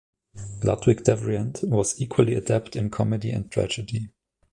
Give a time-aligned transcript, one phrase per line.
[0.63, 4.09] Ludwig Devrient was equally adept in comedy and tragedy.